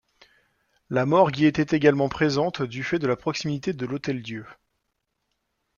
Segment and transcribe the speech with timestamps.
[0.89, 4.47] La morgue y était également présente du fait de la proximité de l'Hôtel-Dieu.